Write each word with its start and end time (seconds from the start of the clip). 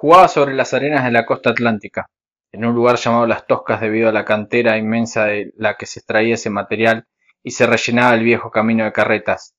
Jugaba 0.00 0.28
sobre 0.28 0.54
las 0.54 0.74
arenas 0.74 1.02
de 1.02 1.10
la 1.10 1.26
costa 1.26 1.50
atlántica, 1.50 2.08
en 2.52 2.64
un 2.64 2.72
lugar 2.72 2.98
llamado 2.98 3.26
Las 3.26 3.48
Toscas 3.48 3.80
debido 3.80 4.08
a 4.08 4.12
la 4.12 4.24
cantera 4.24 4.78
inmensa 4.78 5.24
de 5.24 5.52
la 5.56 5.74
que 5.74 5.86
se 5.86 5.98
extraía 5.98 6.34
ese 6.34 6.50
material 6.50 7.08
y 7.42 7.50
se 7.50 7.66
rellenaba 7.66 8.14
el 8.14 8.22
viejo 8.22 8.52
camino 8.52 8.84
de 8.84 8.92
carretas. 8.92 9.56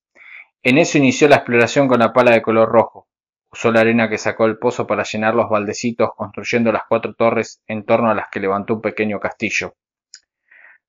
En 0.64 0.78
eso 0.78 0.98
inició 0.98 1.28
la 1.28 1.36
exploración 1.36 1.90
con 1.90 2.00
la 2.00 2.14
pala 2.14 2.32
de 2.32 2.42
color 2.42 2.70
rojo. 2.70 3.10
Usó 3.52 3.70
la 3.74 3.82
arena 3.82 4.08
que 4.08 4.18
sacó 4.18 4.46
del 4.46 4.58
pozo 4.58 4.88
para 4.88 5.04
llenar 5.04 5.36
los 5.36 5.50
baldecitos, 5.50 6.12
construyendo 6.16 6.72
las 6.72 6.84
cuatro 6.88 7.16
torres 7.16 7.62
en 7.68 7.84
torno 7.84 8.10
a 8.10 8.16
las 8.16 8.28
que 8.32 8.40
levantó 8.40 8.76
un 8.76 8.82
pequeño 8.82 9.20
castillo. 9.20 9.76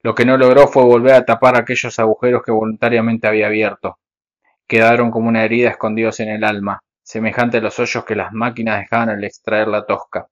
Lo 0.05 0.15
que 0.15 0.25
no 0.25 0.37
logró 0.37 0.69
fue 0.69 0.85
volver 0.85 1.15
a 1.15 1.25
tapar 1.25 1.57
aquellos 1.57 1.99
agujeros 1.99 2.45
que 2.45 2.53
voluntariamente 2.53 3.27
había 3.27 3.49
abierto. 3.49 3.99
Quedaron 4.69 5.11
como 5.11 5.29
una 5.29 5.43
herida 5.43 5.71
escondidos 5.71 6.21
en 6.21 6.29
el 6.29 6.45
alma, 6.45 6.85
semejante 7.11 7.57
a 7.57 7.61
los 7.61 7.77
hoyos 7.81 8.05
que 8.05 8.15
las 8.15 8.33
máquinas 8.33 8.79
dejaban 8.79 9.09
al 9.09 9.25
extraer 9.25 9.67
la 9.67 9.85
tosca. 9.85 10.29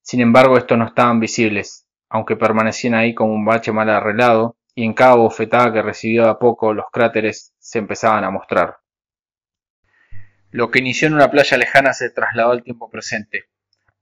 Sin 0.00 0.20
embargo, 0.20 0.56
estos 0.56 0.78
no 0.78 0.86
estaban 0.86 1.18
visibles, 1.18 1.88
aunque 2.08 2.36
permanecían 2.36 2.94
ahí 2.94 3.12
como 3.12 3.32
un 3.32 3.44
bache 3.44 3.72
mal 3.72 3.90
arreglado, 3.90 4.56
y 4.72 4.84
en 4.84 4.94
cada 4.94 5.16
bofetada 5.16 5.72
que 5.72 5.82
recibió 5.82 6.28
a 6.28 6.38
poco 6.38 6.72
los 6.72 6.86
cráteres 6.92 7.54
se 7.58 7.80
empezaban 7.80 8.22
a 8.22 8.30
mostrar. 8.30 8.76
Lo 10.52 10.70
que 10.70 10.78
inició 10.78 11.08
en 11.08 11.14
una 11.14 11.28
playa 11.28 11.56
lejana 11.56 11.92
se 11.92 12.10
trasladó 12.10 12.52
al 12.52 12.62
tiempo 12.62 12.88
presente. 12.88 13.46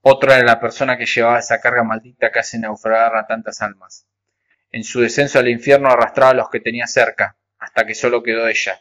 Otra 0.02 0.36
era 0.36 0.44
la 0.44 0.60
persona 0.60 0.98
que 0.98 1.06
llevaba 1.06 1.38
esa 1.38 1.58
carga 1.58 1.84
maldita 1.84 2.30
que 2.30 2.38
hace 2.38 2.58
naufragar 2.58 3.16
a 3.16 3.26
tantas 3.26 3.62
almas. 3.62 4.06
En 4.70 4.84
su 4.84 5.00
descenso 5.00 5.38
al 5.38 5.48
infierno 5.48 5.88
arrastraba 5.88 6.32
a 6.32 6.34
los 6.34 6.50
que 6.50 6.60
tenía 6.60 6.86
cerca, 6.86 7.38
hasta 7.58 7.86
que 7.86 7.94
solo 7.94 8.22
quedó 8.22 8.46
ella. 8.46 8.78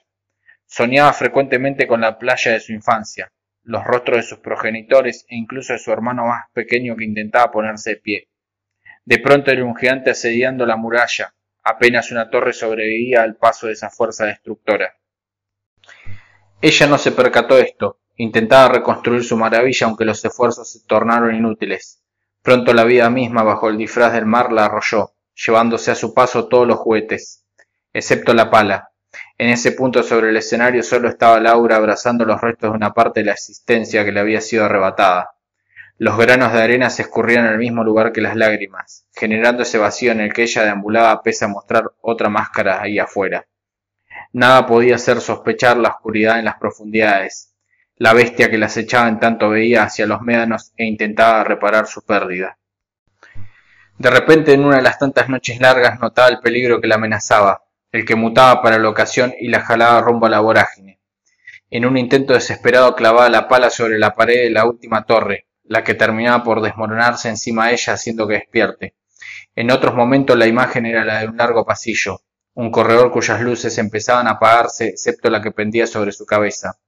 Soñaba 0.67 1.13
frecuentemente 1.13 1.87
con 1.87 2.01
la 2.01 2.19
playa 2.19 2.51
de 2.51 2.59
su 2.59 2.73
infancia, 2.73 3.31
los 3.63 3.85
rostros 3.85 4.17
de 4.17 4.23
sus 4.23 4.39
progenitores 4.39 5.25
e 5.29 5.35
incluso 5.37 5.73
de 5.73 5.79
su 5.79 5.91
hermano 5.91 6.25
más 6.25 6.45
pequeño 6.53 6.95
que 6.97 7.05
intentaba 7.05 7.51
ponerse 7.51 7.91
de 7.91 7.95
pie. 7.95 8.29
De 9.05 9.19
pronto 9.19 9.49
era 9.49 9.63
un 9.63 9.77
gigante 9.77 10.09
asediando 10.09 10.65
la 10.65 10.75
muralla, 10.75 11.33
apenas 11.63 12.11
una 12.11 12.29
torre 12.29 12.51
sobrevivía 12.51 13.23
al 13.23 13.37
paso 13.37 13.67
de 13.67 13.73
esa 13.73 13.89
fuerza 13.89 14.25
destructora. 14.25 14.97
Ella 16.61 16.87
no 16.87 16.97
se 16.97 17.13
percató 17.13 17.55
de 17.55 17.63
esto, 17.63 18.01
intentaba 18.17 18.67
reconstruir 18.67 19.23
su 19.23 19.37
maravilla 19.37 19.87
aunque 19.87 20.03
los 20.05 20.23
esfuerzos 20.23 20.71
se 20.71 20.85
tornaron 20.85 21.33
inútiles. 21.33 22.03
Pronto 22.41 22.73
la 22.73 22.83
vida 22.83 23.09
misma 23.09 23.43
bajo 23.43 23.69
el 23.69 23.77
disfraz 23.77 24.11
del 24.11 24.25
mar 24.25 24.51
la 24.51 24.65
arrolló, 24.65 25.13
llevándose 25.33 25.91
a 25.91 25.95
su 25.95 26.13
paso 26.13 26.47
todos 26.49 26.67
los 26.67 26.77
juguetes, 26.77 27.45
excepto 27.93 28.33
la 28.33 28.49
pala. 28.49 28.86
En 29.39 29.49
ese 29.49 29.71
punto 29.71 30.01
sobre 30.01 30.29
el 30.29 30.37
escenario 30.37 30.81
solo 30.81 31.09
estaba 31.09 31.39
Laura 31.39 31.75
abrazando 31.75 32.25
los 32.25 32.41
restos 32.41 32.71
de 32.71 32.77
una 32.77 32.93
parte 32.93 33.19
de 33.19 33.27
la 33.27 33.33
existencia 33.33 34.03
que 34.03 34.11
le 34.11 34.19
había 34.19 34.41
sido 34.41 34.65
arrebatada. 34.65 35.35
Los 35.99 36.17
granos 36.17 36.53
de 36.53 36.61
arena 36.61 36.89
se 36.89 37.03
escurrían 37.03 37.45
en 37.45 37.51
el 37.51 37.57
mismo 37.59 37.83
lugar 37.83 38.11
que 38.11 38.21
las 38.21 38.35
lágrimas, 38.35 39.05
generando 39.15 39.61
ese 39.61 39.77
vacío 39.77 40.11
en 40.11 40.21
el 40.21 40.33
que 40.33 40.43
ella 40.43 40.63
deambulaba 40.63 41.21
pese 41.21 41.45
a 41.45 41.49
mostrar 41.49 41.91
otra 42.01 42.29
máscara 42.29 42.81
ahí 42.81 42.97
afuera. 42.97 43.45
Nada 44.33 44.65
podía 44.65 44.95
hacer 44.95 45.21
sospechar 45.21 45.77
la 45.77 45.89
oscuridad 45.89 46.39
en 46.39 46.45
las 46.45 46.57
profundidades. 46.57 47.53
La 47.95 48.13
bestia 48.13 48.49
que 48.49 48.57
las 48.57 48.75
echaba 48.77 49.07
en 49.07 49.19
tanto 49.19 49.49
veía 49.49 49.83
hacia 49.83 50.07
los 50.07 50.21
médanos 50.21 50.71
e 50.77 50.85
intentaba 50.85 51.43
reparar 51.43 51.87
su 51.87 52.03
pérdida. 52.03 52.57
De 53.97 54.09
repente 54.09 54.53
en 54.53 54.65
una 54.65 54.77
de 54.77 54.83
las 54.83 54.99
tantas 54.99 55.29
noches 55.29 55.59
largas 55.59 55.99
notaba 55.99 56.27
el 56.27 56.39
peligro 56.39 56.79
que 56.79 56.87
la 56.87 56.95
amenazaba, 56.95 57.63
el 57.91 58.05
que 58.05 58.15
mutaba 58.15 58.61
para 58.61 58.79
la 58.79 58.89
ocasión 58.89 59.33
y 59.39 59.47
la 59.47 59.61
jalaba 59.61 60.01
rumbo 60.01 60.25
a 60.25 60.29
la 60.29 60.39
vorágine. 60.39 60.99
En 61.69 61.85
un 61.85 61.97
intento 61.97 62.33
desesperado 62.33 62.95
clavaba 62.95 63.29
la 63.29 63.47
pala 63.47 63.69
sobre 63.69 63.99
la 63.99 64.15
pared 64.15 64.43
de 64.43 64.49
la 64.49 64.65
última 64.65 65.05
torre, 65.05 65.47
la 65.63 65.83
que 65.83 65.95
terminaba 65.95 66.43
por 66.43 66.61
desmoronarse 66.61 67.29
encima 67.29 67.67
de 67.67 67.73
ella 67.73 67.93
haciendo 67.93 68.27
que 68.27 68.35
despierte. 68.35 68.95
En 69.55 69.71
otros 69.71 69.93
momentos 69.95 70.37
la 70.37 70.47
imagen 70.47 70.85
era 70.85 71.03
la 71.03 71.19
de 71.19 71.27
un 71.27 71.37
largo 71.37 71.65
pasillo, 71.65 72.21
un 72.53 72.71
corredor 72.71 73.11
cuyas 73.11 73.41
luces 73.41 73.77
empezaban 73.77 74.27
a 74.27 74.31
apagarse 74.31 74.87
excepto 74.87 75.29
la 75.29 75.41
que 75.41 75.51
pendía 75.51 75.87
sobre 75.87 76.11
su 76.11 76.25
cabeza. 76.25 76.79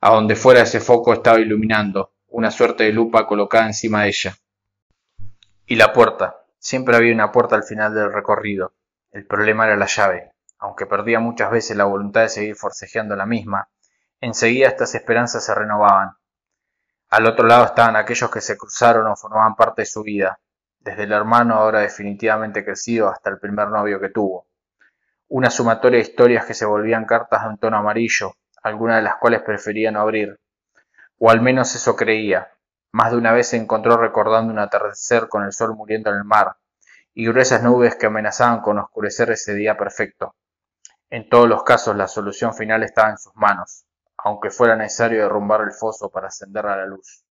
A 0.00 0.10
donde 0.10 0.36
fuera 0.36 0.62
ese 0.62 0.80
foco 0.80 1.12
estaba 1.12 1.40
iluminando, 1.40 2.12
una 2.28 2.50
suerte 2.50 2.84
de 2.84 2.92
lupa 2.92 3.26
colocada 3.26 3.66
encima 3.66 4.02
de 4.02 4.08
ella. 4.08 4.36
Y 5.66 5.76
la 5.76 5.92
puerta. 5.92 6.36
Siempre 6.58 6.96
había 6.96 7.14
una 7.14 7.32
puerta 7.32 7.56
al 7.56 7.64
final 7.64 7.94
del 7.94 8.12
recorrido. 8.12 8.74
El 9.12 9.26
problema 9.26 9.66
era 9.66 9.76
la 9.76 9.86
llave. 9.86 10.32
Aunque 10.58 10.86
perdía 10.86 11.20
muchas 11.20 11.50
veces 11.50 11.76
la 11.76 11.84
voluntad 11.84 12.20
de 12.22 12.28
seguir 12.28 12.54
forcejeando 12.54 13.16
la 13.16 13.26
misma, 13.26 13.68
enseguida 14.20 14.68
estas 14.68 14.94
esperanzas 14.94 15.44
se 15.44 15.54
renovaban. 15.54 16.12
Al 17.08 17.26
otro 17.26 17.46
lado 17.46 17.64
estaban 17.64 17.96
aquellos 17.96 18.30
que 18.30 18.40
se 18.40 18.56
cruzaron 18.56 19.06
o 19.06 19.16
formaban 19.16 19.56
parte 19.56 19.82
de 19.82 19.86
su 19.86 20.02
vida, 20.02 20.38
desde 20.78 21.04
el 21.04 21.12
hermano 21.12 21.54
ahora 21.54 21.80
definitivamente 21.80 22.64
crecido 22.64 23.08
hasta 23.08 23.30
el 23.30 23.38
primer 23.38 23.68
novio 23.68 23.98
que 23.98 24.10
tuvo. 24.10 24.46
Una 25.28 25.50
sumatoria 25.50 25.98
de 25.98 26.04
historias 26.04 26.44
que 26.44 26.54
se 26.54 26.66
volvían 26.66 27.06
cartas 27.06 27.42
de 27.42 27.48
un 27.48 27.58
tono 27.58 27.78
amarillo, 27.78 28.34
algunas 28.62 28.96
de 28.96 29.02
las 29.02 29.16
cuales 29.16 29.42
prefería 29.42 29.90
no 29.90 30.00
abrir. 30.00 30.38
O 31.18 31.30
al 31.30 31.40
menos 31.40 31.74
eso 31.74 31.96
creía, 31.96 32.52
más 32.92 33.12
de 33.12 33.18
una 33.18 33.32
vez 33.32 33.48
se 33.48 33.56
encontró 33.56 33.96
recordando 33.96 34.52
un 34.52 34.58
atardecer 34.58 35.28
con 35.28 35.42
el 35.44 35.52
sol 35.52 35.74
muriendo 35.74 36.10
en 36.10 36.16
el 36.16 36.24
mar, 36.24 36.56
y 37.14 37.26
gruesas 37.26 37.62
nubes 37.62 37.96
que 37.96 38.06
amenazaban 38.06 38.60
con 38.60 38.78
oscurecer 38.78 39.30
ese 39.30 39.54
día 39.54 39.76
perfecto. 39.76 40.34
En 41.10 41.28
todos 41.28 41.48
los 41.48 41.64
casos 41.64 41.96
la 41.96 42.08
solución 42.08 42.54
final 42.54 42.82
estaba 42.82 43.10
en 43.10 43.18
sus 43.18 43.34
manos, 43.34 43.84
aunque 44.18 44.50
fuera 44.50 44.76
necesario 44.76 45.22
derrumbar 45.22 45.62
el 45.62 45.72
foso 45.72 46.10
para 46.10 46.28
ascender 46.28 46.66
a 46.66 46.76
la 46.76 46.86
luz. 46.86 47.24